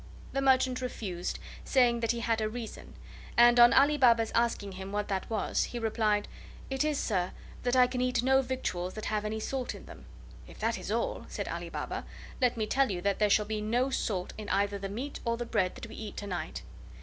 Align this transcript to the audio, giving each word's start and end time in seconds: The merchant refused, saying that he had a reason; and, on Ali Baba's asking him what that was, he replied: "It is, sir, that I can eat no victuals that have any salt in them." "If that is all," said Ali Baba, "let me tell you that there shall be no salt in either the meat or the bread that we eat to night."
The 0.33 0.41
merchant 0.41 0.81
refused, 0.81 1.37
saying 1.63 1.99
that 1.99 2.09
he 2.09 2.21
had 2.21 2.41
a 2.41 2.49
reason; 2.49 2.95
and, 3.37 3.59
on 3.59 3.71
Ali 3.71 3.97
Baba's 3.99 4.31
asking 4.33 4.71
him 4.71 4.91
what 4.91 5.09
that 5.09 5.29
was, 5.29 5.65
he 5.65 5.77
replied: 5.77 6.27
"It 6.71 6.83
is, 6.83 6.97
sir, 6.97 7.33
that 7.61 7.75
I 7.75 7.85
can 7.85 8.01
eat 8.01 8.23
no 8.23 8.41
victuals 8.41 8.95
that 8.95 9.05
have 9.05 9.25
any 9.25 9.39
salt 9.39 9.75
in 9.75 9.85
them." 9.85 10.05
"If 10.47 10.57
that 10.57 10.79
is 10.79 10.89
all," 10.91 11.27
said 11.29 11.47
Ali 11.47 11.69
Baba, 11.69 12.03
"let 12.41 12.57
me 12.57 12.65
tell 12.65 12.89
you 12.89 12.99
that 13.01 13.19
there 13.19 13.29
shall 13.29 13.45
be 13.45 13.61
no 13.61 13.91
salt 13.91 14.33
in 14.39 14.49
either 14.49 14.79
the 14.79 14.89
meat 14.89 15.19
or 15.23 15.37
the 15.37 15.45
bread 15.45 15.75
that 15.75 15.85
we 15.85 15.93
eat 15.93 16.17
to 16.17 16.25
night." 16.25 16.63